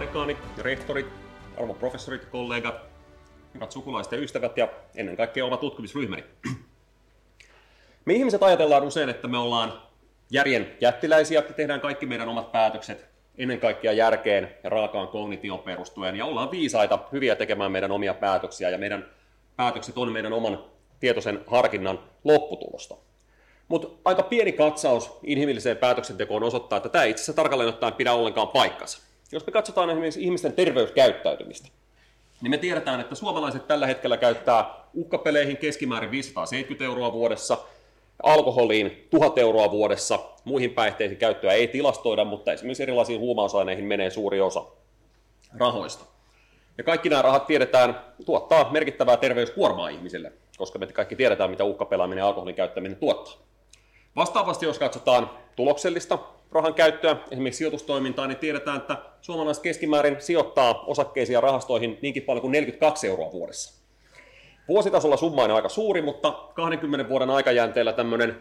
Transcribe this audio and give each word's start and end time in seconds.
dekaanit 0.00 0.38
rehtorit, 0.58 1.06
arvon 1.56 1.76
professorit, 1.76 2.24
kollegat, 2.24 2.74
hyvät 3.54 3.72
sukulaiset 3.72 4.12
ja 4.12 4.18
ystävät 4.18 4.56
ja 4.56 4.68
ennen 4.94 5.16
kaikkea 5.16 5.44
oma 5.44 5.56
tutkimusryhmäni. 5.56 6.24
Me 8.04 8.14
ihmiset 8.14 8.42
ajatellaan 8.42 8.82
usein, 8.82 9.08
että 9.08 9.28
me 9.28 9.38
ollaan 9.38 9.72
järjen 10.30 10.76
jättiläisiä 10.80 11.40
ja 11.40 11.54
tehdään 11.54 11.80
kaikki 11.80 12.06
meidän 12.06 12.28
omat 12.28 12.52
päätökset 12.52 13.06
ennen 13.38 13.60
kaikkea 13.60 13.92
järkeen 13.92 14.54
ja 14.64 14.70
raakaan 14.70 15.08
kognitioon 15.08 15.60
perustuen 15.60 16.16
ja 16.16 16.26
ollaan 16.26 16.50
viisaita, 16.50 16.98
hyviä 17.12 17.36
tekemään 17.36 17.72
meidän 17.72 17.92
omia 17.92 18.14
päätöksiä 18.14 18.70
ja 18.70 18.78
meidän 18.78 19.06
päätökset 19.56 19.98
on 19.98 20.12
meidän 20.12 20.32
oman 20.32 20.64
tietoisen 21.00 21.44
harkinnan 21.46 21.98
lopputulosta. 22.24 22.94
Mutta 23.68 23.88
aika 24.04 24.22
pieni 24.22 24.52
katsaus 24.52 25.18
inhimilliseen 25.22 25.76
päätöksentekoon 25.76 26.42
osoittaa, 26.42 26.76
että 26.76 26.88
tämä 26.88 27.04
itse 27.04 27.22
asiassa 27.22 27.42
tarkalleen 27.42 27.68
ottaen 27.68 27.92
pidä 27.92 28.12
ollenkaan 28.12 28.48
paikkansa. 28.48 29.09
Jos 29.32 29.46
me 29.46 29.52
katsotaan 29.52 29.90
esimerkiksi 29.90 30.22
ihmisten 30.22 30.52
terveyskäyttäytymistä, 30.52 31.68
niin 32.42 32.50
me 32.50 32.58
tiedetään, 32.58 33.00
että 33.00 33.14
suomalaiset 33.14 33.66
tällä 33.66 33.86
hetkellä 33.86 34.16
käyttää 34.16 34.74
uhkapeleihin 34.94 35.56
keskimäärin 35.56 36.10
570 36.10 36.84
euroa 36.84 37.12
vuodessa, 37.12 37.58
alkoholiin 38.22 39.06
1000 39.10 39.38
euroa 39.38 39.70
vuodessa, 39.70 40.18
muihin 40.44 40.70
päihteisiin 40.70 41.18
käyttöä 41.18 41.52
ei 41.52 41.68
tilastoida, 41.68 42.24
mutta 42.24 42.52
esimerkiksi 42.52 42.82
erilaisiin 42.82 43.20
huumausaineihin 43.20 43.84
menee 43.84 44.10
suuri 44.10 44.40
osa 44.40 44.64
rahoista. 45.58 46.04
Ja 46.78 46.84
kaikki 46.84 47.08
nämä 47.08 47.22
rahat 47.22 47.46
tiedetään 47.46 48.00
tuottaa 48.26 48.70
merkittävää 48.72 49.16
terveyskuormaa 49.16 49.88
ihmisille, 49.88 50.32
koska 50.58 50.78
me 50.78 50.86
kaikki 50.86 51.16
tiedetään, 51.16 51.50
mitä 51.50 51.64
uhkapelaaminen 51.64 52.22
ja 52.22 52.26
alkoholin 52.26 52.54
käyttäminen 52.54 52.96
tuottaa. 52.96 53.49
Vastaavasti, 54.16 54.66
jos 54.66 54.78
katsotaan 54.78 55.30
tuloksellista 55.56 56.18
rahan 56.52 56.74
käyttöä, 56.74 57.16
esimerkiksi 57.30 57.58
sijoitustoimintaa, 57.58 58.26
niin 58.26 58.38
tiedetään, 58.38 58.76
että 58.76 58.96
suomalaiset 59.20 59.62
keskimäärin 59.62 60.16
sijoittaa 60.18 60.84
osakkeisiin 60.86 61.34
ja 61.34 61.40
rahastoihin 61.40 61.98
niinkin 62.02 62.22
paljon 62.22 62.40
kuin 62.40 62.52
42 62.52 63.06
euroa 63.08 63.32
vuodessa. 63.32 63.80
Vuositasolla 64.68 65.16
summa 65.16 65.42
on 65.42 65.50
aika 65.50 65.68
suuri, 65.68 66.02
mutta 66.02 66.32
20 66.54 67.08
vuoden 67.08 67.30
aikajänteellä 67.30 67.92
tämmöinen 67.92 68.40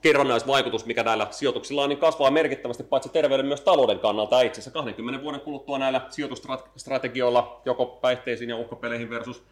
kerrannaisvaikutus, 0.00 0.86
mikä 0.86 1.02
näillä 1.02 1.26
sijoituksilla 1.30 1.82
on, 1.82 1.88
niin 1.88 1.98
kasvaa 1.98 2.30
merkittävästi 2.30 2.82
paitsi 2.82 3.08
terveyden 3.08 3.46
myös 3.46 3.60
talouden 3.60 3.98
kannalta. 3.98 4.40
Itse 4.40 4.60
asiassa 4.60 4.70
20 4.70 5.22
vuoden 5.22 5.40
kuluttua 5.40 5.78
näillä 5.78 6.00
sijoitustrategioilla, 6.08 7.60
joko 7.64 7.86
päihteisiin 7.86 8.50
ja 8.50 8.56
uhkapeleihin 8.56 9.10
versus 9.10 9.42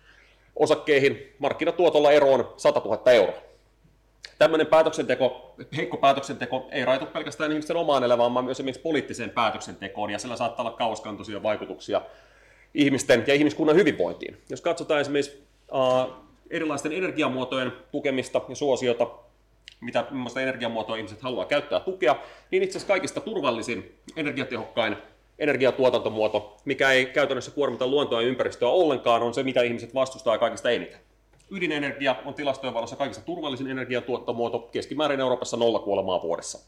osakkeihin, 0.57 1.35
markkinatuotolla 1.39 2.13
eroon 2.13 2.53
100 2.57 2.81
000 2.81 3.13
euroa 3.13 3.48
tämmöinen 4.39 4.67
päätöksenteko, 4.67 5.55
heikko 5.77 5.97
päätöksenteko 5.97 6.69
ei 6.71 6.85
raitu 6.85 7.07
pelkästään 7.07 7.53
ihmisten 7.53 7.77
omaan 7.77 8.05
elämään, 8.05 8.35
vaan 8.35 8.45
myös 8.45 8.57
esimerkiksi 8.57 8.83
poliittiseen 8.83 9.31
päätöksentekoon, 9.31 10.11
ja 10.11 10.19
sillä 10.19 10.37
saattaa 10.37 10.67
olla 10.67 10.77
kauaskantoisia 10.77 11.43
vaikutuksia 11.43 12.01
ihmisten 12.75 13.25
ja 13.27 13.35
ihmiskunnan 13.35 13.77
hyvinvointiin. 13.77 14.37
Jos 14.51 14.61
katsotaan 14.61 15.01
esimerkiksi 15.01 15.43
uh, 15.73 16.13
erilaisten 16.51 16.93
energiamuotojen 16.93 17.73
tukemista 17.93 18.41
ja 18.49 18.55
suosiota, 18.55 19.07
mitä 19.81 20.07
millaista 20.11 20.41
energiamuotoa 20.41 20.97
ihmiset 20.97 21.23
haluaa 21.23 21.47
käyttää 21.47 21.81
tukea, 21.81 22.17
niin 22.51 22.63
itse 22.63 22.79
asiassa 22.79 22.93
kaikista 22.93 23.21
turvallisin, 23.21 23.95
energiatehokkain 24.17 24.97
energiatuotantomuoto, 25.39 26.57
mikä 26.65 26.91
ei 26.91 27.07
käytännössä 27.07 27.51
kuormita 27.51 27.87
luontoa 27.87 28.23
ja 28.23 28.29
ympäristöä 28.29 28.69
ollenkaan, 28.69 29.23
on 29.23 29.35
se, 29.35 29.43
mitä 29.43 29.63
ihmiset 29.63 29.95
vastustaa 29.95 30.39
kaikista 30.39 30.71
eniten. 30.71 31.01
Ydinenergia 31.51 32.17
on 32.25 32.35
tilastojen 32.35 32.75
valossa 32.75 32.97
kaikista 32.97 33.25
turvallisin 33.25 33.71
energiatuottomuoto, 33.71 34.59
keskimäärin 34.59 35.21
Euroopassa 35.21 35.57
nolla 35.57 35.79
kuolemaa 35.79 36.23
vuodessa. 36.23 36.59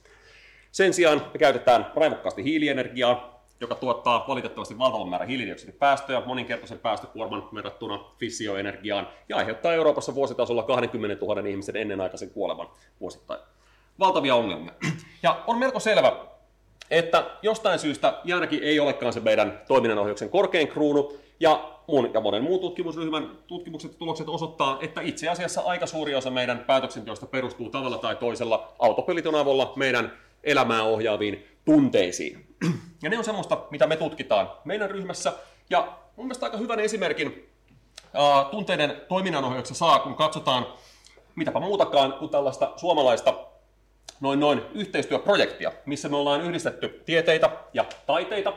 Sen 0.72 0.94
sijaan 0.94 1.22
me 1.32 1.38
käytetään 1.38 1.92
raivokkaasti 1.94 2.44
hiilienergiaa, 2.44 3.44
joka 3.60 3.74
tuottaa 3.74 4.24
valitettavasti 4.28 4.78
valtavan 4.78 5.08
määrän 5.08 5.28
hiilidioksidipäästöjä 5.28 6.22
moninkertaisen 6.26 6.78
päästökuorman 6.78 7.48
verrattuna 7.54 8.04
fissioenergiaan 8.19 9.08
ja 9.28 9.36
aiheuttaa 9.36 9.72
Euroopassa 9.72 10.14
vuositasolla 10.14 10.62
20 10.62 11.26
000 11.26 11.48
ihmisen 11.48 11.76
ennenaikaisen 11.76 12.30
kuoleman 12.30 12.69
vuosittain. 13.00 13.40
Valtavia 13.98 14.34
ongelmia. 14.34 14.72
Ja 15.22 15.44
on 15.46 15.58
melko 15.58 15.80
selvä, 15.80 16.29
että 16.90 17.26
jostain 17.42 17.78
syystä 17.78 18.20
Järki 18.24 18.56
ei 18.56 18.80
olekaan 18.80 19.12
se 19.12 19.20
meidän 19.20 19.60
toiminnanohjauksen 19.68 20.30
korkein 20.30 20.68
kruunu, 20.68 21.18
ja 21.40 21.70
mun 21.86 22.10
ja 22.14 22.20
monen 22.20 22.42
muun 22.42 22.60
tutkimusryhmän 22.60 23.30
tutkimukset 23.46 23.92
ja 23.92 23.98
tulokset 23.98 24.28
osoittaa, 24.28 24.78
että 24.80 25.00
itse 25.00 25.28
asiassa 25.28 25.60
aika 25.60 25.86
suuri 25.86 26.14
osa 26.14 26.30
meidän 26.30 26.58
päätöksenteosta 26.58 27.26
perustuu 27.26 27.70
tavalla 27.70 27.98
tai 27.98 28.16
toisella 28.16 28.72
autopeliton 28.78 29.34
avulla 29.34 29.72
meidän 29.76 30.12
elämää 30.44 30.82
ohjaaviin 30.82 31.46
tunteisiin. 31.64 32.46
Ja 33.02 33.10
ne 33.10 33.18
on 33.18 33.24
semmoista, 33.24 33.58
mitä 33.70 33.86
me 33.86 33.96
tutkitaan 33.96 34.50
meidän 34.64 34.90
ryhmässä. 34.90 35.32
Ja 35.70 35.92
mun 36.16 36.26
mielestä 36.26 36.46
aika 36.46 36.58
hyvän 36.58 36.80
esimerkin 36.80 37.28
uh, 38.14 38.50
tunteiden 38.50 39.02
toiminnanohjauksessa 39.08 39.86
saa, 39.86 39.98
kun 39.98 40.14
katsotaan 40.14 40.66
mitäpä 41.34 41.60
muutakaan 41.60 42.12
kuin 42.12 42.30
tällaista 42.30 42.72
suomalaista 42.76 43.34
noin 44.21 44.41
noin 44.41 44.62
yhteistyöprojektia, 44.75 45.72
missä 45.87 46.09
me 46.09 46.16
ollaan 46.16 46.41
yhdistetty 46.41 47.03
tieteitä 47.06 47.50
ja 47.72 47.84
taiteita. 48.06 48.53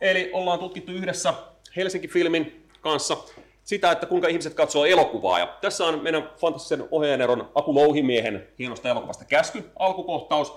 Eli 0.00 0.30
ollaan 0.32 0.58
tutkittu 0.58 0.92
yhdessä 0.92 1.34
Helsinki-filmin 1.76 2.68
kanssa 2.80 3.16
sitä, 3.64 3.90
että 3.90 4.06
kuinka 4.06 4.28
ihmiset 4.28 4.54
katsoo 4.54 4.84
elokuvaa. 4.84 5.38
Ja 5.38 5.46
tässä 5.60 5.84
on 5.84 6.02
meidän 6.02 6.30
fantastisen 6.40 6.88
ohjaajaneron 6.90 7.50
Aku 7.54 7.74
Louhimiehen 7.74 8.48
hienosta 8.58 8.88
elokuvasta 8.88 9.24
Käsky, 9.24 9.70
alkukohtaus. 9.78 10.52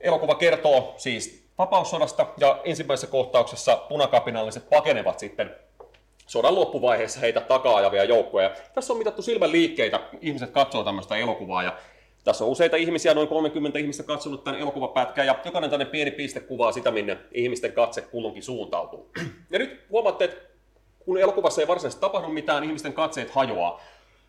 Elokuva 0.00 0.34
kertoo 0.34 0.94
siis 0.96 1.44
vapaussodasta 1.58 2.26
ja 2.38 2.60
ensimmäisessä 2.64 3.06
kohtauksessa 3.06 3.76
punakapinalliset 3.76 4.70
pakenevat 4.70 5.18
sitten 5.18 5.54
sodan 6.26 6.54
loppuvaiheessa 6.54 7.20
heitä 7.20 7.40
takaa-ajavia 7.40 8.04
joukkoja. 8.04 8.50
Tässä 8.74 8.92
on 8.92 8.98
mitattu 8.98 9.22
silmän 9.22 9.52
liikkeitä, 9.52 10.00
ihmiset 10.20 10.50
katsoo 10.50 10.84
tämmöistä 10.84 11.16
elokuvaa 11.16 11.62
ja 11.62 11.76
tässä 12.24 12.44
on 12.44 12.50
useita 12.50 12.76
ihmisiä, 12.76 13.14
noin 13.14 13.28
30 13.28 13.78
ihmistä 13.78 14.02
katsonut 14.02 14.44
tämän 14.44 14.60
elokuvapätkän, 14.60 15.26
ja 15.26 15.38
jokainen 15.44 15.70
tänne 15.70 15.84
pieni 15.84 16.10
piste 16.10 16.40
kuvaa 16.40 16.72
sitä, 16.72 16.90
minne 16.90 17.18
ihmisten 17.32 17.72
katse 17.72 18.00
kulloinkin 18.00 18.42
suuntautuu. 18.42 19.10
Ja 19.50 19.58
nyt 19.58 19.80
huomaatte, 19.90 20.24
että 20.24 20.36
kun 21.04 21.18
elokuvassa 21.18 21.60
ei 21.60 21.68
varsinaisesti 21.68 22.00
tapahdu 22.00 22.28
mitään, 22.28 22.64
ihmisten 22.64 22.92
katseet 22.92 23.30
hajoaa. 23.30 23.80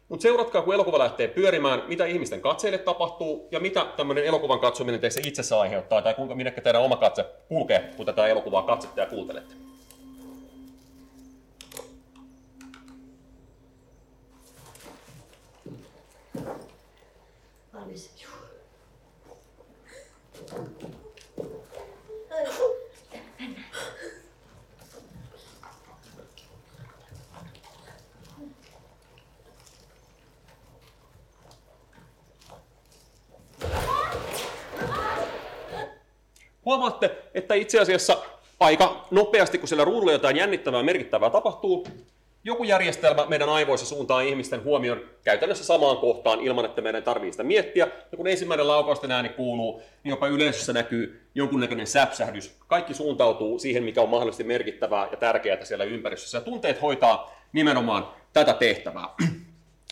Mutta 0.10 0.24
seuratkaa, 0.24 0.62
kun 0.62 0.74
elokuva 0.74 1.00
lähtee 1.00 1.28
pyörimään, 1.28 1.84
mitä 1.88 2.06
ihmisten 2.06 2.42
katseille 2.42 2.78
tapahtuu 2.78 3.48
ja 3.52 3.60
mitä 3.60 3.86
tämmöinen 3.98 4.26
elokuvan 4.26 4.60
katsominen 4.60 5.02
teissä 5.02 5.22
itsessä 5.26 5.60
aiheuttaa, 5.60 6.02
tai 6.02 6.14
kuinka 6.14 6.36
minnekä 6.36 6.62
teidän 6.62 6.82
oma 6.82 6.96
katse 6.96 7.26
kulkee, 7.48 7.90
kun 7.98 8.06
tätä 8.06 8.28
elokuvaa 8.28 8.64
katsette 8.64 9.02
ja 9.02 9.08
kuuntelette. 9.08 9.56
Huomaatte, 36.66 37.18
että 37.34 37.54
itse 37.54 37.80
asiassa 37.80 38.18
aika 38.60 39.06
nopeasti, 39.12 39.58
kun 39.58 39.68
siellä 39.68 39.86
ruudulla 39.86 40.12
jotain 40.12 40.38
jännittävää 40.38 40.84
merkittävää 40.84 41.30
tapahtuu, 41.30 41.88
joku 42.46 42.64
järjestelmä 42.64 43.26
meidän 43.28 43.50
aivoissa 43.50 43.86
suuntaa 43.86 44.22
ihmisten 44.22 44.64
huomion 44.64 45.02
käytännössä 45.24 45.66
samaan 45.66 45.98
kohtaan 45.98 46.42
ilman, 46.42 46.66
että 46.66 46.82
meidän 46.82 47.04
tarvitsee 47.04 47.32
sitä 47.32 47.44
miettiä. 47.44 47.88
Ja 48.12 48.18
kun 48.18 48.28
ensimmäinen 48.28 48.68
laukausten 48.68 49.12
ääni 49.12 49.30
kuuluu, 49.30 49.82
niin 50.04 50.10
jopa 50.10 50.28
yleisössä 50.28 50.74
näkyy 50.74 51.22
jonkunnäköinen 51.36 51.88
säpsähdys. 51.88 52.58
Kaikki 52.68 52.94
suuntautuu 52.94 53.60
siihen, 53.60 53.84
mikä 53.84 54.02
on 54.02 54.10
mahdollisesti 54.10 54.44
merkittävää 54.44 55.08
ja 55.12 55.18
tärkeää 55.18 55.66
siellä 55.66 55.84
ympäristössä. 55.84 56.38
Ja 56.38 56.42
tunteet 56.42 56.82
hoitaa 56.82 57.36
nimenomaan 57.54 58.08
tätä 58.34 58.54
tehtävää. 58.54 59.10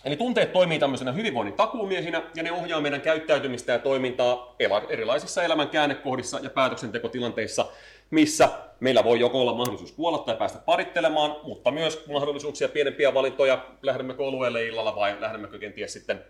Eli 0.06 0.16
tunteet 0.16 0.54
toimii 0.54 0.80
tämmöisenä 0.80 1.12
hyvinvoinnin 1.12 1.54
takuumiehinä 1.54 2.24
ja 2.36 2.44
ne 2.44 2.51
ohjaa 2.51 2.81
meidän 2.81 3.01
käyttäytymistä 3.01 3.72
ja 3.72 3.80
toimintaa 3.80 4.56
erilaisissa 4.89 5.44
elämän 5.44 5.69
käännekohdissa 5.69 6.39
ja 6.39 6.50
päätöksentekotilanteissa, 6.50 7.66
missä 8.10 8.50
meillä 8.80 9.04
voi 9.04 9.20
joko 9.20 9.42
olla 9.42 9.54
mahdollisuus 9.54 9.92
kuolla 9.92 10.18
tai 10.18 10.36
päästä 10.36 10.60
parittelemaan, 10.60 11.36
mutta 11.44 11.72
myös 11.72 12.08
mahdollisuuksia 12.08 12.70
pienempiä 12.70 13.14
valintoja, 13.14 13.66
lähdemmekö 13.82 14.24
olueelle 14.24 14.66
illalla 14.66 14.96
vai 14.96 15.22
lähdemmekö 15.22 15.60
kenties 15.60 15.94
sitten 15.94 16.24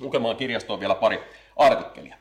lukemaan 0.00 0.36
kirjastoon 0.36 0.80
vielä 0.80 0.94
pari 0.94 1.20
artikkelia. 1.56 2.16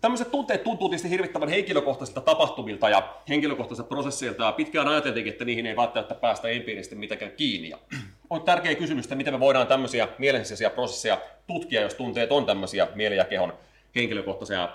Tämmöiset 0.00 0.30
tunteet 0.30 0.64
tuntuu 0.64 0.88
tietysti 0.88 1.10
hirvittävän 1.10 1.48
henkilökohtaisilta 1.48 2.20
tapahtumilta 2.20 2.88
ja 2.88 3.14
henkilökohtaisilta 3.28 3.88
prosesseilta, 3.88 4.44
ja 4.44 4.52
pitkään 4.52 4.88
ajateltiin, 4.88 5.28
että 5.28 5.44
niihin 5.44 5.66
ei 5.66 5.76
välttämättä 5.76 6.14
päästä 6.14 6.48
empiirisesti 6.48 6.96
mitenkään 6.96 7.32
kiinni. 7.32 7.68
Ja 7.68 7.78
on 8.30 8.42
tärkeä 8.42 8.74
kysymys, 8.74 9.04
että 9.04 9.14
miten 9.14 9.34
me 9.34 9.40
voidaan 9.40 9.66
tämmöisiä 9.66 10.08
mielensisäisiä 10.18 10.70
prosesseja 10.70 11.18
tutkia, 11.46 11.80
jos 11.80 11.94
tunteet 11.94 12.32
on 12.32 12.46
tämmöisiä 12.46 12.88
mielen 12.94 13.18
ja 13.18 13.24
kehon 13.24 13.52
henkilökohtaisia 13.94 14.68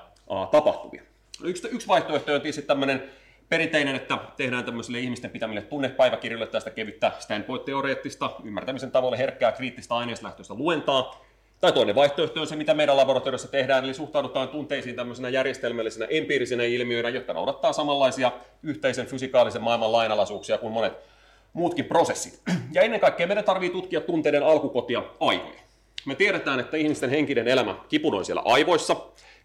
tapahtumia. 0.51 1.03
Yksi, 1.43 1.67
yksi 1.71 1.87
vaihtoehto 1.87 2.33
on 2.33 2.41
tietysti 2.41 2.61
tämmöinen 2.61 3.11
perinteinen, 3.49 3.95
että 3.95 4.17
tehdään 4.37 4.65
tämmöisille 4.65 4.99
ihmisten 4.99 5.31
pitämille 5.31 5.61
tunnepäiväkirjoille 5.61 6.47
tästä 6.47 6.69
kevyttä 6.69 7.11
standpoint-teoreettista, 7.19 8.31
ymmärtämisen 8.43 8.91
tavalla 8.91 9.17
herkkää 9.17 9.51
kriittistä 9.51 9.95
aineislähtöistä 9.95 10.53
luentaa. 10.53 11.25
Tai 11.61 11.73
toinen 11.73 11.95
vaihtoehto 11.95 12.41
on 12.41 12.47
se, 12.47 12.55
mitä 12.55 12.73
meidän 12.73 12.97
laboratoriossa 12.97 13.47
tehdään, 13.47 13.83
eli 13.83 13.93
suhtaudutaan 13.93 14.47
tunteisiin 14.47 14.95
tämmöisenä 14.95 15.29
järjestelmällisenä 15.29 16.07
empiirisinä 16.09 16.63
ilmiöinä, 16.63 17.09
jotka 17.09 17.33
noudattaa 17.33 17.73
samanlaisia 17.73 18.31
yhteisen 18.63 19.05
fysikaalisen 19.05 19.61
maailman 19.61 19.91
lainalaisuuksia 19.91 20.57
kuin 20.57 20.73
monet 20.73 20.93
muutkin 21.53 21.85
prosessit. 21.85 22.41
Ja 22.73 22.81
ennen 22.81 22.99
kaikkea 22.99 23.27
meidän 23.27 23.43
tarvitsee 23.43 23.81
tutkia 23.81 24.01
tunteiden 24.01 24.43
alkukotia 24.43 25.03
aivoja. 25.19 25.59
Me 26.05 26.15
tiedetään, 26.15 26.59
että 26.59 26.77
ihmisten 26.77 27.09
henkinen 27.09 27.47
elämä 27.47 27.75
kipunoi 27.89 28.25
siellä 28.25 28.41
aivoissa, 28.45 28.95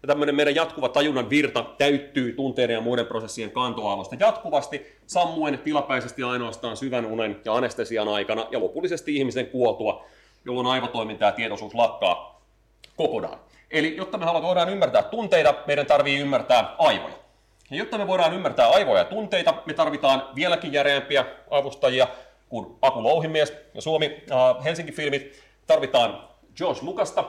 ja 0.01 0.07
tämmöinen 0.07 0.35
meidän 0.35 0.55
jatkuva 0.55 0.89
tajunnan 0.89 1.29
virta 1.29 1.65
täyttyy 1.77 2.33
tunteiden 2.33 2.73
ja 2.73 2.81
muiden 2.81 3.05
prosessien 3.05 3.51
kantoaalosta 3.51 4.15
jatkuvasti, 4.19 4.97
sammuen 5.07 5.59
tilapäisesti 5.59 6.23
ainoastaan 6.23 6.77
syvän 6.77 7.05
unen 7.05 7.41
ja 7.45 7.53
anestesian 7.53 8.07
aikana, 8.07 8.47
ja 8.51 8.59
lopullisesti 8.59 9.15
ihmisen 9.15 9.47
kuoltua, 9.47 10.05
jolloin 10.45 10.67
aivotoiminta 10.67 11.25
ja 11.25 11.31
tietoisuus 11.31 11.73
lakkaa 11.73 12.41
kokonaan. 12.95 13.39
Eli 13.71 13.97
jotta 13.97 14.17
me 14.17 14.25
voidaan 14.25 14.69
ymmärtää 14.69 15.03
tunteita, 15.03 15.55
meidän 15.67 15.85
tarvii 15.85 16.19
ymmärtää 16.19 16.75
aivoja. 16.77 17.15
Ja 17.71 17.77
jotta 17.77 17.97
me 17.97 18.07
voidaan 18.07 18.33
ymmärtää 18.33 18.67
aivoja 18.67 18.99
ja 18.99 19.05
tunteita, 19.05 19.53
me 19.65 19.73
tarvitaan 19.73 20.23
vieläkin 20.35 20.73
järeämpiä 20.73 21.25
avustajia 21.49 22.07
kuin 22.49 22.75
Aku 22.81 23.03
Louhimies 23.03 23.53
ja 23.73 23.81
Suomi 23.81 24.23
äh, 24.31 24.63
Helsinki-filmit. 24.63 25.41
Tarvitaan 25.67 26.27
George 26.57 26.79
Lucasta 26.83 27.23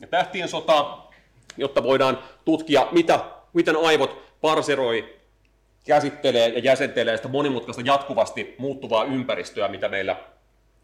ja 0.00 0.06
Tähtien 0.06 0.48
sotaa, 0.48 1.07
jotta 1.58 1.82
voidaan 1.82 2.18
tutkia, 2.44 2.88
mitä, 2.92 3.20
miten 3.52 3.76
aivot 3.76 4.22
parseroi, 4.40 5.16
käsittelee 5.86 6.48
ja 6.48 6.58
jäsentelee 6.58 7.16
sitä 7.16 7.28
monimutkaista 7.28 7.82
jatkuvasti 7.84 8.54
muuttuvaa 8.58 9.04
ympäristöä, 9.04 9.68
mitä 9.68 9.88
meillä 9.88 10.16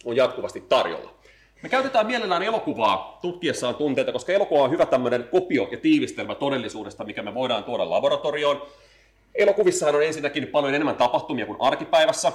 on 0.05 0.17
jatkuvasti 0.17 0.61
tarjolla. 0.61 1.15
Me 1.63 1.69
käytetään 1.69 2.07
mielellään 2.07 2.43
elokuvaa 2.43 3.19
tutkiessaan 3.23 3.75
tunteita, 3.75 4.13
koska 4.13 4.33
elokuva 4.33 4.63
on 4.63 4.71
hyvä 4.71 4.87
tämmöinen 4.87 5.29
kopio 5.31 5.69
ja 5.71 5.79
tiivistelmä 5.79 6.35
todellisuudesta, 6.35 7.05
mikä 7.05 7.23
me 7.23 7.35
voidaan 7.35 7.65
tuoda 7.65 7.91
laboratorioon. 7.91 8.63
Elokuvissahan 9.35 9.95
on 9.95 10.03
ensinnäkin 10.03 10.47
paljon 10.47 10.75
enemmän 10.75 10.97
tapahtumia 10.97 11.47
kuin 11.47 11.61
arkipäivässä. 11.61 12.33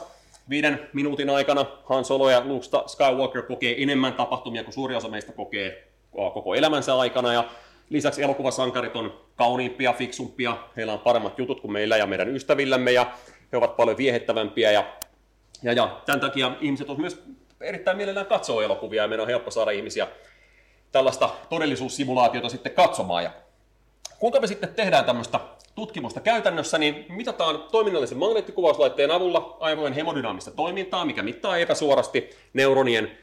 Viiden 0.50 0.90
minuutin 0.94 1.30
aikana 1.30 1.66
Han 1.86 2.06
Solo 2.06 2.30
ja 2.30 2.42
Luke 2.46 2.66
Skywalker 2.88 3.42
kokee 3.42 3.84
enemmän 3.84 4.14
tapahtumia 4.14 4.64
kuin 4.64 4.74
suuri 4.74 4.96
osa 4.96 5.08
meistä 5.08 5.32
kokee 5.32 5.88
koko 6.12 6.56
elämänsä 6.56 6.96
aikana. 6.96 7.34
Ja 7.34 7.44
lisäksi 7.90 8.24
elokuvasankarit 8.24 8.96
on 8.96 9.20
kauniimpia, 9.36 9.94
fiksumpia, 9.94 10.58
heillä 10.78 10.94
on 10.94 11.00
paremmat 11.00 11.40
jutut 11.40 11.62
kuin 11.62 11.72
meillä 11.72 11.98
ja 11.98 12.06
meidän 12.06 12.36
ystävillämme 12.36 12.92
ja 12.92 13.12
he 13.52 13.58
ovat 13.58 13.78
paljon 13.78 13.98
viehettävämpiä 13.98 14.72
ja, 14.72 14.86
ja, 15.64 15.74
ja 15.74 16.02
tämän 16.06 16.20
takia 16.20 16.52
ihmiset 16.62 16.90
ovat 16.90 17.02
myös 17.02 17.24
erittäin 17.62 17.98
mielellään 17.98 18.26
katsoo 18.26 18.62
elokuvia 18.62 19.02
ja 19.02 19.08
meidän 19.08 19.24
on 19.24 19.30
helppo 19.30 19.52
saada 19.52 19.72
ihmisiä 19.72 20.08
tällaista 20.92 21.30
todellisuussimulaatiota 21.50 22.50
sitten 22.50 22.72
katsomaan. 22.72 23.24
Ja 23.24 23.32
kuinka 24.20 24.40
me 24.40 24.48
sitten 24.48 24.74
tehdään 24.74 25.06
tämmöistä 25.06 25.40
tutkimusta 25.76 26.20
käytännössä, 26.20 26.78
niin 26.78 27.06
mitataan 27.10 27.64
toiminnallisen 27.72 28.18
magneettikuvauslaitteen 28.18 29.12
avulla 29.12 29.58
aivojen 29.60 29.94
hemodynaamista 29.94 30.52
toimintaa, 30.52 31.06
mikä 31.06 31.24
mittaa 31.24 31.58
epäsuorasti 31.58 32.30
neuronien 32.54 33.18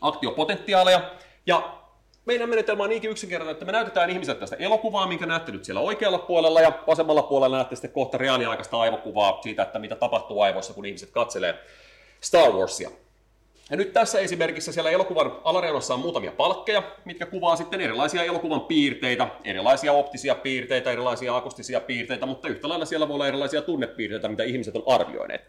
aktiopotentiaaleja. 0.00 1.10
Ja 1.46 1.81
meidän 2.26 2.48
menetelmä 2.48 2.82
on 2.82 2.88
niinkin 2.88 3.10
yksinkertainen, 3.10 3.52
että 3.52 3.64
me 3.64 3.72
näytetään 3.72 4.10
ihmiset 4.10 4.40
tästä 4.40 4.56
elokuvaa, 4.56 5.06
minkä 5.06 5.26
näette 5.26 5.52
nyt 5.52 5.64
siellä 5.64 5.80
oikealla 5.80 6.18
puolella, 6.18 6.60
ja 6.60 6.72
vasemmalla 6.86 7.22
puolella 7.22 7.56
näette 7.56 7.76
sitten 7.76 7.92
kohta 7.92 8.18
reaaliaikaista 8.18 8.80
aivokuvaa 8.80 9.42
siitä, 9.42 9.62
että 9.62 9.78
mitä 9.78 9.96
tapahtuu 9.96 10.40
aivoissa, 10.40 10.74
kun 10.74 10.86
ihmiset 10.86 11.10
katselee 11.10 11.54
Star 12.20 12.52
Warsia. 12.52 12.90
Ja 13.70 13.76
nyt 13.76 13.92
tässä 13.92 14.20
esimerkissä 14.20 14.72
siellä 14.72 14.90
elokuvan 14.90 15.32
alareunassa 15.44 15.94
on 15.94 16.00
muutamia 16.00 16.32
palkkeja, 16.32 16.82
mitkä 17.04 17.26
kuvaa 17.26 17.56
sitten 17.56 17.80
erilaisia 17.80 18.24
elokuvan 18.24 18.60
piirteitä, 18.60 19.28
erilaisia 19.44 19.92
optisia 19.92 20.34
piirteitä, 20.34 20.92
erilaisia 20.92 21.36
akustisia 21.36 21.80
piirteitä, 21.80 22.26
mutta 22.26 22.48
yhtä 22.48 22.68
lailla 22.68 22.84
siellä 22.84 23.08
voi 23.08 23.14
olla 23.14 23.28
erilaisia 23.28 23.62
tunnepiirteitä, 23.62 24.28
mitä 24.28 24.42
ihmiset 24.42 24.76
on 24.76 24.82
arvioineet. 24.86 25.40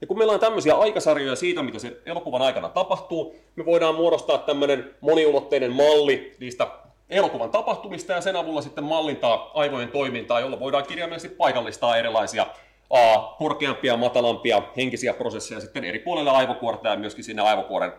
Ja 0.00 0.06
kun 0.06 0.18
meillä 0.18 0.32
on 0.32 0.40
tämmöisiä 0.40 0.74
aikasarjoja 0.74 1.36
siitä, 1.36 1.62
mitä 1.62 1.78
se 1.78 1.96
elokuvan 2.06 2.42
aikana 2.42 2.68
tapahtuu, 2.68 3.36
me 3.56 3.66
voidaan 3.66 3.94
muodostaa 3.94 4.38
tämmöinen 4.38 4.94
moniulotteinen 5.00 5.72
malli 5.72 6.36
niistä 6.40 6.66
elokuvan 7.10 7.50
tapahtumista 7.50 8.12
ja 8.12 8.20
sen 8.20 8.36
avulla 8.36 8.62
sitten 8.62 8.84
mallintaa 8.84 9.50
aivojen 9.54 9.88
toimintaa, 9.88 10.40
jolla 10.40 10.60
voidaan 10.60 10.86
kirjaimellisesti 10.86 11.36
paikallistaa 11.36 11.96
erilaisia 11.96 12.46
A, 12.90 13.18
korkeampia 13.38 13.96
matalampia 13.96 14.62
henkisiä 14.76 15.14
prosesseja 15.14 15.60
sitten 15.60 15.84
eri 15.84 15.98
puolille 15.98 16.30
aivokuorta 16.30 16.88
ja 16.88 16.96
myöskin 16.96 17.24
sinne 17.24 17.42
aivokuoren 17.42 17.92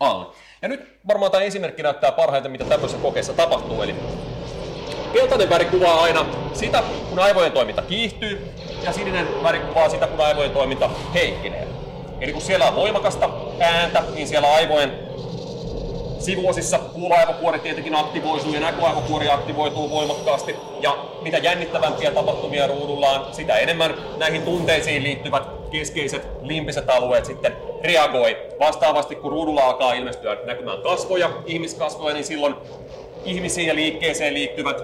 alle. 0.00 0.26
Ja 0.62 0.68
nyt 0.68 0.98
varmaan 1.08 1.32
tämä 1.32 1.44
esimerkki 1.44 1.82
näyttää 1.82 2.12
parhaiten, 2.12 2.50
mitä 2.50 2.64
tämmöisessä 2.64 3.02
kokeessa 3.02 3.32
tapahtuu. 3.32 3.82
Eli 3.82 3.94
keltainen 5.12 5.50
väri 5.50 5.64
kuvaa 5.64 6.02
aina 6.02 6.26
sitä, 6.52 6.82
kun 7.08 7.18
aivojen 7.18 7.52
toiminta 7.52 7.82
kiihtyy, 7.82 8.40
ja 8.82 8.92
sininen 8.92 9.42
väri 9.42 9.60
kuvaa 9.60 9.88
sitä, 9.88 10.06
kun 10.06 10.20
aivojen 10.20 10.50
toiminta 10.50 10.90
heikkenee. 11.14 11.68
Eli 12.20 12.32
kun 12.32 12.42
siellä 12.42 12.68
on 12.68 12.76
voimakasta 12.76 13.30
ääntä, 13.60 14.02
niin 14.14 14.28
siellä 14.28 14.54
aivojen 14.54 14.92
sivuosissa 16.18 16.78
kuuloaivokuori 16.78 17.58
tietenkin 17.58 17.94
aktivoituu 17.94 18.54
ja 18.54 18.60
näköaivokuori 18.60 19.30
aktivoituu 19.30 19.90
voimakkaasti. 19.90 20.56
Ja 20.80 20.96
mitä 21.22 21.38
jännittävämpiä 21.38 22.10
tapahtumia 22.10 22.66
ruudullaan, 22.66 23.34
sitä 23.34 23.56
enemmän 23.56 23.94
näihin 24.16 24.42
tunteisiin 24.42 25.02
liittyvät 25.02 25.42
keskeiset 25.70 26.28
limpiset 26.42 26.90
alueet 26.90 27.24
sitten 27.24 27.56
reagoi. 27.82 28.36
Vastaavasti 28.60 29.14
kun 29.14 29.30
ruudulla 29.30 29.60
alkaa 29.60 29.92
ilmestyä 29.92 30.36
näkymään 30.44 30.82
kasvoja, 30.82 31.30
ihmiskasvoja, 31.46 32.14
niin 32.14 32.24
silloin 32.24 32.54
ihmisiin 33.24 33.66
ja 33.66 33.74
liikkeeseen 33.74 34.34
liittyvät 34.34 34.76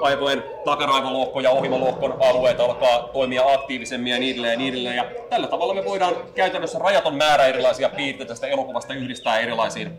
aivojen 0.00 0.44
takaraivolohko 0.64 1.40
ja 1.40 1.50
ohimolohkon 1.50 2.16
alueet 2.20 2.60
alkaa 2.60 3.08
toimia 3.12 3.52
aktiivisemmin 3.52 4.12
ja 4.12 4.18
niin 4.18 4.32
edelleen 4.32 4.52
ja 4.52 4.58
niin 4.58 4.72
edelleen. 4.74 4.96
Ja 4.96 5.04
tällä 5.30 5.46
tavalla 5.46 5.74
me 5.74 5.84
voidaan 5.84 6.16
käytännössä 6.34 6.78
rajaton 6.78 7.14
määrä 7.14 7.46
erilaisia 7.46 7.88
piirteitä 7.88 8.28
tästä 8.28 8.46
elokuvasta 8.46 8.94
yhdistää 8.94 9.38
erilaisiin 9.38 9.92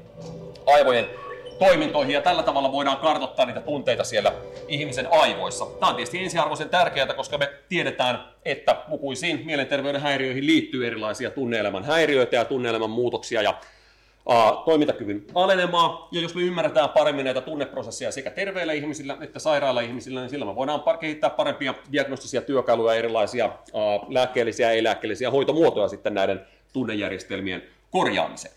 aivojen 0.66 1.10
toimintoihin 1.60 2.14
ja 2.14 2.22
tällä 2.22 2.44
tavalla 2.44 2.72
voidaan 2.72 2.98
kartoittaa 2.98 3.46
niitä 3.46 3.62
tunteita 3.62 4.04
siellä 4.04 4.34
ihmisen 4.68 5.08
aivoissa. 5.12 5.66
Tämä 5.66 5.90
on 5.90 5.96
tietysti 5.96 6.24
ensiarvoisen 6.24 6.70
tärkeää, 6.70 7.14
koska 7.14 7.38
me 7.38 7.50
tiedetään, 7.70 8.24
että 8.46 8.76
lukuisiin 8.88 9.46
mielenterveyden 9.46 10.02
häiriöihin 10.02 10.46
liittyy 10.46 10.88
erilaisia 10.88 11.32
tunneelämän 11.32 11.84
häiriöitä 11.84 12.36
ja 12.36 12.46
tunneelämän 12.46 12.90
muutoksia 12.90 13.42
ja 13.42 13.54
uh, 14.26 14.64
toimintakyvyn 14.66 15.24
alenemaa. 15.36 16.08
Ja 16.12 16.22
jos 16.22 16.36
me 16.36 16.42
ymmärretään 16.42 16.90
paremmin 16.90 17.26
näitä 17.26 17.42
tunneprosesseja 17.42 18.12
sekä 18.12 18.32
terveillä 18.32 18.74
ihmisillä 18.74 19.18
että 19.22 19.40
sairailla 19.40 19.82
ihmisillä, 19.82 20.20
niin 20.20 20.30
sillä 20.30 20.46
me 20.46 20.56
voidaan 20.56 20.84
kehittää 21.00 21.30
parempia 21.30 21.74
diagnostisia 21.92 22.42
työkaluja, 22.42 22.94
erilaisia 22.94 23.46
uh, 23.46 24.06
lääkkeellisiä 24.10 24.68
ja 24.68 24.72
ei-lääkkeellisiä 24.72 25.32
hoitomuotoja 25.32 25.88
sitten 25.88 26.14
näiden 26.14 26.48
tunnejärjestelmien 26.74 27.64
korjaamiseen. 27.92 28.57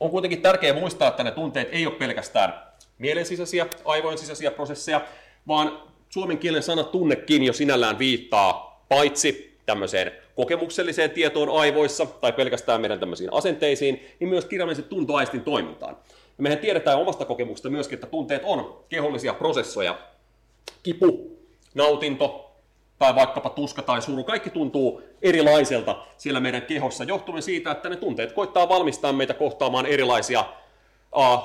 On 0.00 0.10
kuitenkin 0.10 0.42
tärkeää 0.42 0.74
muistaa, 0.74 1.08
että 1.08 1.24
ne 1.24 1.30
tunteet 1.30 1.68
ei 1.72 1.86
ole 1.86 1.94
pelkästään 1.94 2.54
mielen 2.98 3.26
sisäisiä, 3.26 3.66
aivojen 3.84 4.18
sisäisiä 4.18 4.50
prosesseja, 4.50 5.00
vaan 5.48 5.82
suomen 6.08 6.38
kielen 6.38 6.62
sana 6.62 6.84
tunnekin 6.84 7.42
jo 7.42 7.52
sinällään 7.52 7.98
viittaa 7.98 8.84
paitsi 8.88 9.58
tämmöiseen 9.66 10.12
kokemukselliseen 10.36 11.10
tietoon 11.10 11.60
aivoissa 11.60 12.06
tai 12.06 12.32
pelkästään 12.32 12.80
meidän 12.80 13.00
tämmöisiin 13.00 13.32
asenteisiin, 13.32 14.06
niin 14.20 14.28
myös 14.28 14.44
kirjaimellisen 14.44 14.84
tuntoaistin 14.84 15.40
toimintaan. 15.40 15.96
Ja 16.38 16.42
mehän 16.42 16.58
tiedetään 16.58 16.98
omasta 16.98 17.24
kokemuksesta 17.24 17.70
myöskin, 17.70 17.96
että 17.96 18.06
tunteet 18.06 18.42
on 18.44 18.84
kehollisia 18.88 19.34
prosessoja. 19.34 19.98
Kipu, 20.82 21.38
nautinto, 21.74 22.49
tai 23.00 23.14
vaikkapa 23.14 23.50
tuska 23.50 23.82
tai 23.82 24.02
suru, 24.02 24.24
kaikki 24.24 24.50
tuntuu 24.50 25.02
erilaiselta 25.22 25.96
siellä 26.16 26.40
meidän 26.40 26.62
kehossa, 26.62 27.04
johtuen 27.04 27.42
siitä, 27.42 27.70
että 27.70 27.88
ne 27.88 27.96
tunteet 27.96 28.32
koittaa 28.32 28.68
valmistaa 28.68 29.12
meitä 29.12 29.34
kohtaamaan 29.34 29.86
erilaisia 29.86 30.44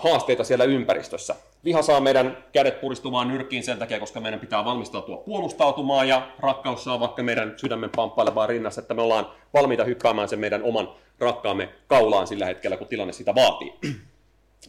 haasteita 0.03 0.43
siellä 0.43 0.65
ympäristössä. 0.65 1.35
Viha 1.65 1.81
saa 1.81 1.99
meidän 1.99 2.37
kädet 2.51 2.81
puristumaan 2.81 3.27
nyrkkiin 3.27 3.63
sen 3.63 3.79
takia, 3.79 3.99
koska 3.99 4.19
meidän 4.19 4.39
pitää 4.39 4.65
valmistautua 4.65 5.17
puolustautumaan, 5.17 6.07
ja 6.07 6.27
rakkaus 6.39 6.83
saa 6.83 6.99
vaikka 6.99 7.23
meidän 7.23 7.53
sydämen 7.57 7.89
pamppailevaan 7.95 8.49
rinnassa, 8.49 8.81
että 8.81 8.93
me 8.93 9.01
ollaan 9.01 9.27
valmiita 9.53 9.83
hyppäämään 9.83 10.29
sen 10.29 10.39
meidän 10.39 10.63
oman 10.63 10.89
rakkaamme 11.19 11.69
kaulaan 11.87 12.27
sillä 12.27 12.45
hetkellä, 12.45 12.77
kun 12.77 12.87
tilanne 12.87 13.13
sitä 13.13 13.35
vaatii. 13.35 13.73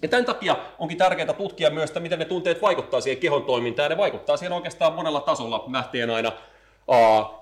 Ja 0.03 0.09
tämän 0.09 0.25
takia 0.25 0.57
onkin 0.79 0.99
tärkeää 0.99 1.33
tutkia 1.33 1.71
myös, 1.71 1.91
että 1.91 2.01
miten 2.01 2.19
ne 2.19 2.25
tunteet 2.25 2.63
vaikuttaa 2.63 3.01
siihen 3.01 3.21
kehon 3.21 3.43
toimintaan, 3.43 3.85
ja 3.85 3.89
ne 3.89 3.97
vaikuttaa 3.97 4.37
siihen 4.37 4.53
oikeastaan 4.53 4.93
monella 4.93 5.21
tasolla, 5.21 5.65
lähtien 5.73 6.11
aina 6.11 6.33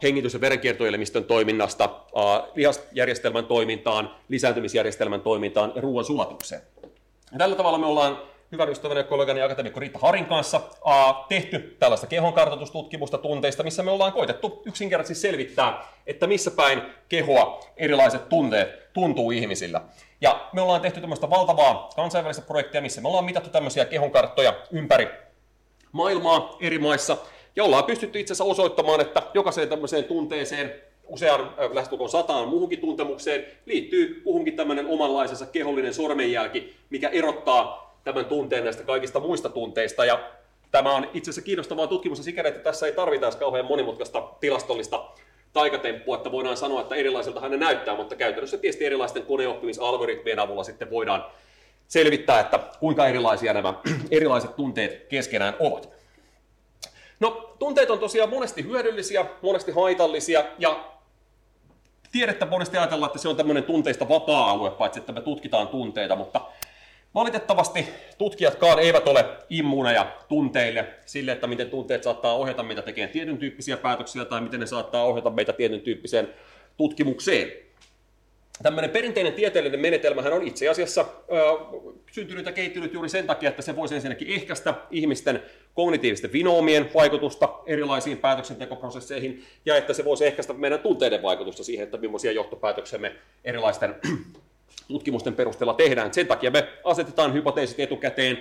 hengitys- 0.02 0.34
ja 0.34 0.40
verenkiertoelimistön 0.40 1.24
toiminnasta, 1.24 1.90
lihasjärjestelmän 2.54 3.46
toimintaan, 3.46 4.14
lisääntymisjärjestelmän 4.28 5.20
toimintaan 5.20 5.72
ja 5.74 5.80
ruoan 5.80 6.04
sulatukseen. 6.04 6.62
Ja 7.32 7.38
tällä 7.38 7.56
tavalla 7.56 7.78
me 7.78 7.86
ollaan 7.86 8.18
hyvän 8.52 8.68
ystäväni 8.68 9.00
ja 9.00 9.04
kollegani 9.04 9.42
akatemikko 9.42 9.80
Riitta 9.80 9.98
Harin 9.98 10.26
kanssa 10.26 10.60
tehty 11.28 11.76
tällaista 11.78 12.06
kehonkartoitustutkimusta 12.06 13.18
tunteista, 13.18 13.62
missä 13.62 13.82
me 13.82 13.90
ollaan 13.90 14.12
koitettu 14.12 14.62
yksinkertaisesti 14.66 15.28
selvittää, 15.28 15.86
että 16.06 16.26
missä 16.26 16.50
päin 16.50 16.82
kehoa 17.08 17.60
erilaiset 17.76 18.28
tunteet 18.28 18.92
tuntuu 18.92 19.30
ihmisillä. 19.30 19.80
Ja 20.20 20.48
me 20.52 20.60
ollaan 20.60 20.80
tehty 20.80 21.00
tämmöistä 21.00 21.30
valtavaa 21.30 21.88
kansainvälistä 21.96 22.42
projektia, 22.42 22.80
missä 22.80 23.00
me 23.00 23.08
ollaan 23.08 23.24
mitattu 23.24 23.50
tämmöisiä 23.50 23.84
kehonkarttoja 23.84 24.54
ympäri 24.72 25.08
maailmaa 25.92 26.56
eri 26.60 26.78
maissa, 26.78 27.16
ja 27.56 27.64
ollaan 27.64 27.84
pystytty 27.84 28.20
itse 28.20 28.32
asiassa 28.32 28.44
osoittamaan, 28.44 29.00
että 29.00 29.22
jokaiseen 29.34 29.68
tämmöiseen 29.68 30.04
tunteeseen, 30.04 30.74
usean 31.06 31.40
äh, 31.40 31.72
lähestulkoon 31.72 32.10
sataan 32.10 32.48
muuhunkin 32.48 32.80
tuntemukseen, 32.80 33.46
liittyy 33.66 34.20
kuhunkin 34.24 34.56
tämmöinen 34.56 34.86
omanlaisensa 34.86 35.46
kehollinen 35.46 35.94
sormenjälki, 35.94 36.74
mikä 36.90 37.08
erottaa 37.08 37.94
tämän 38.04 38.24
tunteen 38.24 38.64
näistä 38.64 38.82
kaikista 38.82 39.20
muista 39.20 39.48
tunteista. 39.48 40.04
Ja 40.04 40.30
tämä 40.70 40.94
on 40.94 41.10
itse 41.14 41.30
asiassa 41.30 41.46
kiinnostavaa 41.46 41.86
tutkimusta 41.86 42.24
sikäli, 42.24 42.48
että 42.48 42.60
tässä 42.60 42.86
ei 42.86 42.92
tarvita 42.92 43.30
kauhean 43.30 43.66
monimutkaista 43.66 44.28
tilastollista 44.40 45.04
taikatemppua, 45.52 46.16
että 46.16 46.32
voidaan 46.32 46.56
sanoa, 46.56 46.80
että 46.80 46.94
erilaisilta 46.94 47.48
ne 47.48 47.56
näyttää, 47.56 47.96
mutta 47.96 48.16
käytännössä 48.16 48.58
tietysti 48.58 48.84
erilaisten 48.84 49.22
koneoppimisalgoritmien 49.22 50.38
avulla 50.38 50.64
sitten 50.64 50.90
voidaan 50.90 51.24
selvittää, 51.88 52.40
että 52.40 52.60
kuinka 52.80 53.06
erilaisia 53.06 53.52
nämä 53.52 53.74
erilaiset 54.10 54.56
tunteet 54.56 55.06
keskenään 55.08 55.56
ovat. 55.60 55.94
No, 57.20 57.54
tunteet 57.58 57.90
on 57.90 57.98
tosiaan 57.98 58.30
monesti 58.30 58.64
hyödyllisiä, 58.64 59.26
monesti 59.42 59.72
haitallisia 59.72 60.44
ja 60.58 60.84
tiedettä 62.12 62.46
monesti 62.46 62.76
ajatellaan, 62.78 63.08
että 63.08 63.18
se 63.18 63.28
on 63.28 63.36
tämmöinen 63.36 63.64
tunteista 63.64 64.08
vapaa-alue, 64.08 64.70
paitsi 64.70 65.00
että 65.00 65.12
me 65.12 65.20
tutkitaan 65.20 65.68
tunteita, 65.68 66.16
mutta 66.16 66.40
valitettavasti 67.14 67.88
tutkijatkaan 68.18 68.78
eivät 68.78 69.08
ole 69.08 69.24
immuuneja 69.50 70.06
tunteille 70.28 70.86
sille, 71.04 71.32
että 71.32 71.46
miten 71.46 71.70
tunteet 71.70 72.02
saattaa 72.02 72.34
ohjata 72.34 72.62
meitä 72.62 72.82
tekemään 72.82 73.12
tietyn 73.12 73.38
tyyppisiä 73.38 73.76
päätöksiä 73.76 74.24
tai 74.24 74.40
miten 74.40 74.60
ne 74.60 74.66
saattaa 74.66 75.04
ohjata 75.04 75.30
meitä 75.30 75.52
tietyn 75.52 75.80
tyyppiseen 75.80 76.28
tutkimukseen 76.76 77.52
tämmöinen 78.62 78.90
perinteinen 78.90 79.32
tieteellinen 79.32 79.80
menetelmähän 79.80 80.32
on 80.32 80.42
itse 80.42 80.68
asiassa 80.68 81.00
ö, 81.00 81.34
syntynyt 82.12 82.46
ja 82.46 82.52
kehittynyt 82.52 82.94
juuri 82.94 83.08
sen 83.08 83.26
takia, 83.26 83.48
että 83.48 83.62
se 83.62 83.76
voisi 83.76 83.94
ensinnäkin 83.94 84.28
ehkäistä 84.28 84.74
ihmisten 84.90 85.42
kognitiivisten 85.74 86.32
vinoomien 86.32 86.90
vaikutusta 86.94 87.48
erilaisiin 87.66 88.18
päätöksentekoprosesseihin, 88.18 89.44
ja 89.66 89.76
että 89.76 89.92
se 89.92 90.04
voisi 90.04 90.26
ehkäistä 90.26 90.52
meidän 90.52 90.78
tunteiden 90.78 91.22
vaikutusta 91.22 91.64
siihen, 91.64 91.84
että 91.84 91.98
millaisia 91.98 92.32
johtopäätöksiä 92.32 92.98
me 92.98 93.16
erilaisten 93.44 93.94
tutkimusten 94.88 95.34
perusteella 95.34 95.74
tehdään. 95.74 96.14
Sen 96.14 96.26
takia 96.26 96.50
me 96.50 96.68
asetetaan 96.84 97.34
hypoteesit 97.34 97.80
etukäteen, 97.80 98.38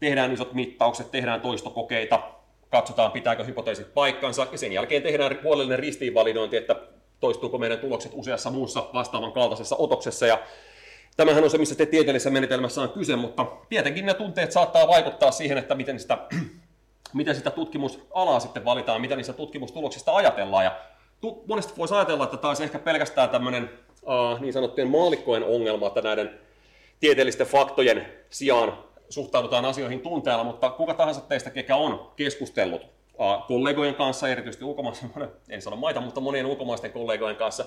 tehdään 0.00 0.32
isot 0.32 0.52
mittaukset, 0.52 1.10
tehdään 1.10 1.40
toistokokeita, 1.40 2.22
katsotaan 2.70 3.12
pitääkö 3.12 3.44
hypoteesit 3.44 3.94
paikkansa, 3.94 4.46
ja 4.52 4.58
sen 4.58 4.72
jälkeen 4.72 5.02
tehdään 5.02 5.38
huolellinen 5.42 5.78
ristiinvalidointi, 5.78 6.56
että 6.56 6.76
toistuuko 7.20 7.58
meidän 7.58 7.78
tulokset 7.78 8.12
useassa 8.14 8.50
muussa 8.50 8.88
vastaavan 8.94 9.32
kaltaisessa 9.32 9.76
otoksessa. 9.76 10.26
Ja 10.26 10.38
tämähän 11.16 11.44
on 11.44 11.50
se, 11.50 11.58
missä 11.58 11.74
te 11.74 11.86
tieteellisessä 11.86 12.30
menetelmässä 12.30 12.82
on 12.82 12.88
kyse, 12.88 13.16
mutta 13.16 13.46
tietenkin 13.68 14.06
ne 14.06 14.14
tunteet 14.14 14.52
saattaa 14.52 14.88
vaikuttaa 14.88 15.30
siihen, 15.30 15.58
että 15.58 15.74
miten 15.74 16.00
sitä, 16.00 16.18
miten 17.12 17.34
sitä 17.34 17.50
tutkimusalaa 17.50 18.40
sitten 18.40 18.64
valitaan, 18.64 19.00
mitä 19.00 19.16
niistä 19.16 19.32
tutkimustuloksista 19.32 20.16
ajatellaan. 20.16 20.64
Ja 20.64 20.76
monesti 21.46 21.72
voisi 21.76 21.94
ajatella, 21.94 22.24
että 22.24 22.36
tämä 22.36 22.50
olisi 22.50 22.64
ehkä 22.64 22.78
pelkästään 22.78 23.30
tämmöinen 23.30 23.70
uh, 24.02 24.40
niin 24.40 24.52
sanottujen 24.52 24.90
maalikkojen 24.90 25.44
ongelma, 25.44 25.86
että 25.86 26.02
näiden 26.02 26.40
tieteellisten 27.00 27.46
faktojen 27.46 28.06
sijaan 28.30 28.78
suhtaudutaan 29.08 29.64
asioihin 29.64 30.00
tunteella, 30.00 30.44
mutta 30.44 30.70
kuka 30.70 30.94
tahansa 30.94 31.20
teistä, 31.20 31.50
kekä 31.50 31.76
on 31.76 32.12
keskustellut 32.16 32.93
kollegojen 33.48 33.94
kanssa, 33.94 34.28
erityisesti 34.28 34.64
ulkomaisten, 34.64 35.10
en 35.48 35.62
sano 35.62 35.76
maita, 35.76 36.00
mutta 36.00 36.20
monien 36.20 36.46
ulkomaisten 36.46 36.92
kollegojen 36.92 37.36
kanssa, 37.36 37.64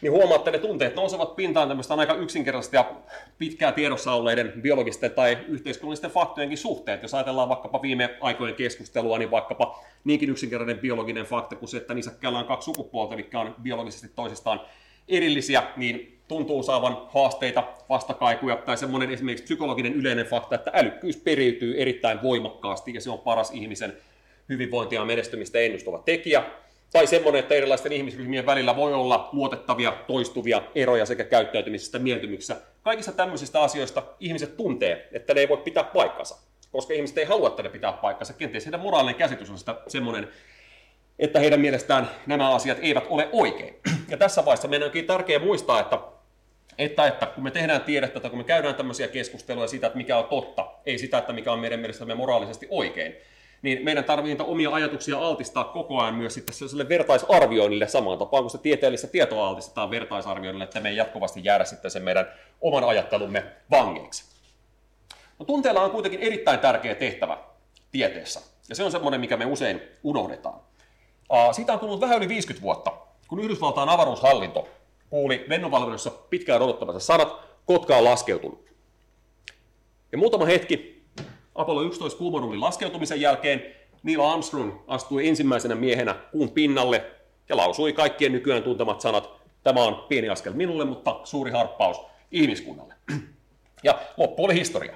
niin 0.00 0.12
huomaatte, 0.12 0.50
että 0.50 0.58
ne 0.58 0.68
tunteet 0.68 0.96
nousevat 0.96 1.36
pintaan 1.36 1.68
tämmöistä 1.68 1.94
aika 1.94 2.14
yksinkertaisesti 2.14 2.76
ja 2.76 2.92
pitkää 3.38 3.72
tiedossa 3.72 4.12
olleiden 4.12 4.52
biologisten 4.62 5.10
tai 5.10 5.38
yhteiskunnallisten 5.48 6.10
faktojenkin 6.10 6.58
suhteet. 6.58 7.02
Jos 7.02 7.14
ajatellaan 7.14 7.48
vaikkapa 7.48 7.82
viime 7.82 8.16
aikojen 8.20 8.54
keskustelua, 8.54 9.18
niin 9.18 9.30
vaikkapa 9.30 9.84
niinkin 10.04 10.30
yksinkertainen 10.30 10.78
biologinen 10.78 11.24
fakta 11.24 11.56
kuin 11.56 11.68
se, 11.68 11.76
että 11.76 11.94
niissäkkäillä 11.94 12.38
on 12.38 12.44
kaksi 12.44 12.64
sukupuolta, 12.64 13.16
mitkä 13.16 13.40
on 13.40 13.54
biologisesti 13.62 14.08
toisistaan 14.14 14.60
erillisiä, 15.08 15.62
niin 15.76 16.20
tuntuu 16.28 16.62
saavan 16.62 16.96
haasteita, 17.08 17.64
vastakaikuja, 17.88 18.56
tai 18.56 18.76
semmoinen 18.76 19.10
esimerkiksi 19.10 19.44
psykologinen 19.44 19.94
yleinen 19.94 20.26
fakta, 20.26 20.54
että 20.54 20.70
älykkyys 20.74 21.16
periytyy 21.16 21.80
erittäin 21.80 22.22
voimakkaasti, 22.22 22.94
ja 22.94 23.00
se 23.00 23.10
on 23.10 23.18
paras 23.18 23.50
ihmisen 23.50 23.96
hyvinvointia 24.50 25.00
ja 25.00 25.04
menestymistä 25.04 25.58
ennustava 25.58 25.98
tekijä, 25.98 26.44
tai 26.92 27.06
semmoinen, 27.06 27.38
että 27.38 27.54
erilaisten 27.54 27.92
ihmisryhmien 27.92 28.46
välillä 28.46 28.76
voi 28.76 28.94
olla 28.94 29.28
luotettavia, 29.32 29.92
toistuvia 30.06 30.62
eroja 30.74 31.06
sekä 31.06 31.24
käyttäytymisessä 31.24 31.88
että 31.88 32.04
mieltymyksessä. 32.04 32.56
Kaikista 32.82 33.12
tämmöisistä 33.12 33.60
asioista 33.60 34.02
ihmiset 34.20 34.56
tuntee, 34.56 35.08
että 35.12 35.34
ne 35.34 35.40
ei 35.40 35.48
voi 35.48 35.56
pitää 35.56 35.84
paikkansa, 35.84 36.36
koska 36.72 36.94
ihmiset 36.94 37.18
ei 37.18 37.24
halua, 37.24 37.48
että 37.48 37.62
ne 37.62 37.68
pitää 37.68 37.92
paikkansa. 37.92 38.32
Kenties 38.32 38.66
heidän 38.66 38.80
moraalinen 38.80 39.14
käsitys 39.14 39.50
on 39.50 39.58
sitä 39.58 39.74
semmoinen, 39.88 40.28
että 41.18 41.40
heidän 41.40 41.60
mielestään 41.60 42.10
nämä 42.26 42.54
asiat 42.54 42.78
eivät 42.82 43.04
ole 43.08 43.28
oikein. 43.32 43.76
Ja 44.08 44.16
tässä 44.16 44.44
vaiheessa 44.44 44.68
meidän 44.68 44.86
onkin 44.86 45.06
tärkeää 45.06 45.40
muistaa, 45.40 45.80
että 45.80 45.98
että, 46.78 47.06
että 47.06 47.26
kun 47.26 47.44
me 47.44 47.50
tehdään 47.50 47.80
tiedettä 47.80 48.20
tai 48.20 48.30
kun 48.30 48.38
me 48.38 48.44
käydään 48.44 48.74
tämmöisiä 48.74 49.08
keskusteluja 49.08 49.66
siitä, 49.66 49.86
että 49.86 49.96
mikä 49.96 50.18
on 50.18 50.24
totta, 50.24 50.66
ei 50.86 50.98
sitä, 50.98 51.18
että 51.18 51.32
mikä 51.32 51.52
on 51.52 51.58
meidän 51.58 51.80
mielestämme 51.80 52.14
moraalisesti 52.14 52.66
oikein, 52.70 53.16
niin 53.62 53.84
meidän 53.84 54.04
tarvitsee 54.04 54.34
niitä 54.34 54.44
omia 54.44 54.70
ajatuksia 54.70 55.18
altistaa 55.18 55.64
koko 55.64 56.00
ajan 56.00 56.14
myös 56.14 56.34
sitten 56.34 56.54
sellaiselle 56.54 56.88
vertaisarvioinnille 56.88 57.88
samaan 57.88 58.18
tapaan 58.18 58.42
kuin 58.42 58.50
se 58.50 58.58
tieteellistä 58.58 59.06
tietoa 59.06 59.48
altistetaan 59.48 59.90
vertaisarvioinnille, 59.90 60.64
että 60.64 60.80
me 60.80 60.88
ei 60.88 60.96
jatkuvasti 60.96 61.40
jäädä 61.44 61.64
sitten 61.64 61.90
sen 61.90 62.02
meidän 62.02 62.32
oman 62.60 62.84
ajattelumme 62.84 63.44
vangeiksi. 63.70 64.24
No, 65.38 65.44
tunteella 65.44 65.82
on 65.82 65.90
kuitenkin 65.90 66.20
erittäin 66.20 66.60
tärkeä 66.60 66.94
tehtävä 66.94 67.38
tieteessä, 67.92 68.40
ja 68.68 68.74
se 68.74 68.84
on 68.84 68.92
semmoinen, 68.92 69.20
mikä 69.20 69.36
me 69.36 69.44
usein 69.44 69.82
unohdetaan. 70.04 70.60
Siitä 71.52 71.72
on 71.72 71.78
tullut 71.78 72.00
vähän 72.00 72.18
yli 72.18 72.28
50 72.28 72.62
vuotta, 72.62 72.92
kun 73.28 73.40
Yhdysvaltain 73.40 73.88
avaruushallinto 73.88 74.68
kuuli 75.10 75.44
lennonvalvonnossa 75.48 76.10
pitkään 76.10 76.62
odottamansa 76.62 77.00
sanat, 77.00 77.50
Kotka 77.66 77.96
on 77.96 78.04
laskeutunut. 78.04 78.70
Ja 80.12 80.18
muutama 80.18 80.46
hetki 80.46 80.99
Apollo 81.54 81.82
11 81.82 82.18
kuumanuulin 82.18 82.60
laskeutumisen 82.60 83.20
jälkeen 83.20 83.62
Neil 84.02 84.20
Armstrong 84.20 84.72
astui 84.86 85.28
ensimmäisenä 85.28 85.74
miehenä 85.74 86.14
kuun 86.14 86.50
pinnalle 86.50 87.04
ja 87.48 87.56
lausui 87.56 87.92
kaikkien 87.92 88.32
nykyään 88.32 88.62
tuntemat 88.62 89.00
sanat, 89.00 89.30
tämä 89.62 89.84
on 89.84 89.94
pieni 90.08 90.28
askel 90.28 90.52
minulle, 90.52 90.84
mutta 90.84 91.20
suuri 91.24 91.50
harppaus 91.50 92.00
ihmiskunnalle. 92.30 92.94
Ja 93.84 93.98
loppu 94.16 94.44
oli 94.44 94.54
historia. 94.54 94.94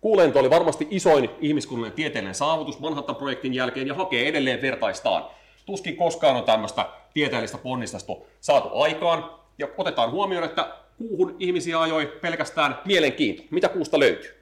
Kuulento 0.00 0.38
oli 0.38 0.50
varmasti 0.50 0.88
isoin 0.90 1.30
ihmiskunnan 1.40 1.92
tieteellinen 1.92 2.34
saavutus 2.34 2.78
Manhattan-projektin 2.78 3.54
jälkeen 3.54 3.86
ja 3.86 3.94
hakee 3.94 4.28
edelleen 4.28 4.62
vertaistaan. 4.62 5.24
Tuskin 5.66 5.96
koskaan 5.96 6.36
on 6.36 6.44
tämmöistä 6.44 6.88
tieteellistä 7.14 7.58
ponnistusta 7.58 8.12
saatu 8.40 8.68
aikaan. 8.72 9.30
Ja 9.58 9.68
otetaan 9.78 10.10
huomioon, 10.10 10.44
että 10.44 10.76
kuuhun 10.98 11.36
ihmisiä 11.38 11.80
ajoi 11.80 12.06
pelkästään 12.06 12.78
mielenkiinto. 12.84 13.42
Mitä 13.50 13.68
kuusta 13.68 13.98
löytyy? 13.98 14.35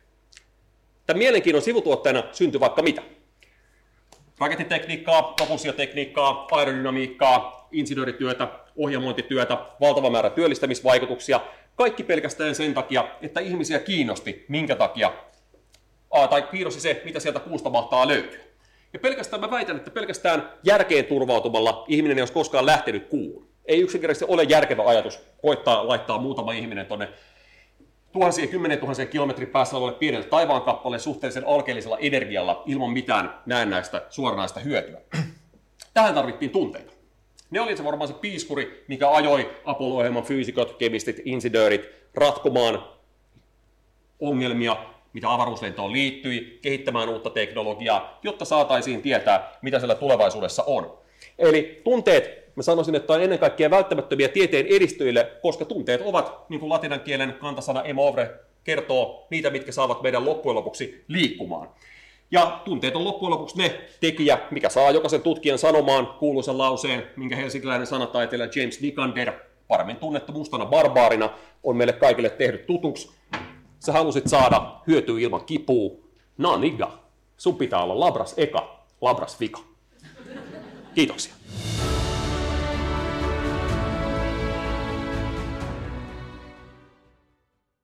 Tämän 1.07 1.19
mielenkiinnon 1.19 1.63
sivutuotteena 1.63 2.23
syntyy 2.33 2.61
vaikka 2.61 2.83
mitä. 2.83 3.03
Rakettitekniikkaa, 4.39 5.23
propulsiotekniikkaa, 5.23 6.49
aerodynamiikkaa, 6.51 7.69
insinöörityötä, 7.73 8.49
ohjelmointityötä, 8.77 9.59
valtava 9.81 10.11
määrä 10.11 10.31
työllistämisvaikutuksia. 10.31 11.41
Kaikki 11.77 12.03
pelkästään 12.03 12.55
sen 12.55 12.75
takia, 12.75 13.09
että 13.23 13.41
ihmisiä 13.41 13.79
kiinnosti, 13.79 14.45
minkä 14.49 14.77
takia, 14.77 15.13
tai 16.31 16.43
kiinnosti 16.43 16.81
se, 16.81 17.03
mitä 17.05 17.21
sieltä 17.21 17.41
kuusta 17.41 17.71
mahtaa 17.71 18.09
löytyä. 18.09 18.41
Ja 18.93 18.99
pelkästään 18.99 19.41
mä 19.41 19.51
väitän, 19.51 19.77
että 19.77 19.91
pelkästään 19.91 20.53
järkeen 20.63 21.05
turvautumalla 21.05 21.85
ihminen 21.89 22.19
ei 22.19 22.23
olisi 22.23 22.33
koskaan 22.35 22.67
lähtenyt 22.67 23.09
kuuhun. 23.09 23.49
Ei 23.65 23.81
yksinkertaisesti 23.81 24.33
ole 24.33 24.43
järkevä 24.43 24.83
ajatus 24.87 25.21
koittaa 25.43 25.89
laittaa 25.89 26.19
muutama 26.19 26.53
ihminen 26.53 26.87
tuonne 26.87 27.09
tuhansien, 28.15 28.49
kymmenen 28.49 28.79
tuhansien 28.79 29.09
kilometrin 29.09 29.49
päässä 29.49 29.77
olevalle 29.77 29.99
pienelle 29.99 30.27
taivaankappaleelle 30.27 31.03
suhteellisen 31.03 31.47
alkeellisella 31.47 31.99
energialla 31.99 32.63
ilman 32.67 32.91
mitään 32.91 33.35
näennäistä 33.47 34.03
suoranaista 34.11 34.61
hyötyä. 34.61 35.01
Tähän 35.95 36.15
tarvittiin 36.15 36.51
tunteita. 36.51 36.93
Ne 37.51 37.61
oli 37.61 37.77
se 37.77 37.85
varmaan 37.85 38.09
se 38.09 38.15
piiskuri, 38.15 38.85
mikä 38.89 39.11
ajoi 39.11 39.51
Apollo-ohjelman 39.65 40.23
fyysikot, 40.23 40.77
kemistit, 40.77 41.21
insinöörit 41.25 41.89
ratkomaan 42.15 42.85
ongelmia, 44.21 44.77
mitä 45.13 45.33
avaruuslentoon 45.33 45.93
liittyi, 45.93 46.59
kehittämään 46.63 47.09
uutta 47.09 47.31
teknologiaa, 47.31 48.19
jotta 48.23 48.45
saataisiin 48.45 49.03
tietää, 49.03 49.59
mitä 49.63 49.79
siellä 49.79 49.95
tulevaisuudessa 49.95 50.65
on. 50.67 50.99
Eli 51.39 51.81
tunteet 51.85 52.44
Mä 52.57 52.63
sanoisin, 52.63 52.95
että 52.95 53.13
on 53.13 53.23
ennen 53.23 53.39
kaikkea 53.39 53.71
välttämättömiä 53.71 54.29
tieteen 54.29 54.67
edistyjille, 54.67 55.33
koska 55.43 55.65
tunteet 55.65 56.01
ovat, 56.05 56.51
niin 56.51 56.61
kuin 56.61 56.71
latinan 56.71 57.01
kielen 57.01 57.33
kantasana 57.41 57.83
emovre 57.83 58.31
kertoo 58.65 59.27
niitä, 59.31 59.51
mitkä 59.51 59.73
saavat 59.73 60.03
meidän 60.03 60.25
loppujen 60.25 60.57
lopuksi 60.57 61.05
liikkumaan. 61.09 61.69
Ja 62.31 62.61
tunteet 62.65 62.97
on 62.97 63.05
loppujen 63.05 63.31
lopuksi 63.31 63.59
ne 63.59 63.81
tekijä, 64.01 64.39
mikä 64.51 64.69
saa 64.69 64.91
jokaisen 64.91 65.23
tutkijan 65.23 65.59
sanomaan 65.59 66.07
kuuluisen 66.07 66.59
lauseen, 66.59 67.07
minkä 67.17 67.37
helsinkiläinen 67.37 67.87
sanataiteilija 67.87 68.51
James 68.57 68.81
Nikander, 68.81 69.33
paremmin 69.69 69.97
tunnettu 69.97 70.33
mustana 70.33 70.67
barbaarina, 70.67 71.31
on 71.63 71.77
meille 71.77 71.93
kaikille 71.93 72.31
tehnyt 72.31 72.67
tutuksi. 72.67 73.11
Sä 73.79 73.93
halusit 73.93 74.29
saada 74.29 74.75
hyötyä 74.87 75.21
ilman 75.21 75.45
kipua. 75.45 75.91
No 76.39 76.57
nigga, 76.57 76.99
sun 77.37 77.57
pitää 77.57 77.83
olla 77.83 78.01
labras 78.01 78.35
eka, 78.37 78.85
labras 79.01 79.41
vika. 79.41 79.61
Kiitoksia. 80.95 81.35